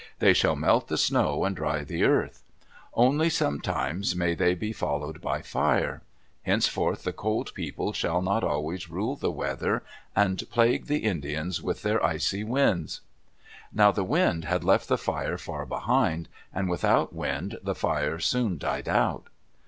They 0.17 0.33
shall 0.33 0.55
melt 0.55 0.87
the 0.87 0.97
snow 0.97 1.45
and 1.45 1.55
dry 1.55 1.83
the 1.83 2.05
earth. 2.05 2.41
Only 2.95 3.29
sometimes 3.29 4.15
may 4.15 4.33
they 4.33 4.55
be 4.55 4.73
followed 4.73 5.21
by 5.21 5.43
fire. 5.43 6.01
Henceforth 6.41 7.03
the 7.03 7.13
Cold 7.13 7.53
People 7.53 7.93
shall 7.93 8.19
not 8.19 8.43
always 8.43 8.89
rule 8.89 9.15
the 9.15 9.29
weather 9.29 9.83
and 10.15 10.43
plague 10.49 10.87
the 10.87 11.03
Indians 11.05 11.61
with 11.61 11.83
their 11.83 12.03
icy 12.03 12.43
winds." 12.43 13.01
Now 13.71 13.91
the 13.91 14.03
wind 14.03 14.45
had 14.45 14.63
left 14.63 14.87
the 14.87 14.97
fire 14.97 15.37
far 15.37 15.67
behind, 15.67 16.29
and 16.51 16.67
without 16.67 17.13
wind 17.13 17.59
the 17.61 17.75
fire 17.75 18.17
soon 18.17 18.57
died 18.57 18.89
out. 18.89 19.27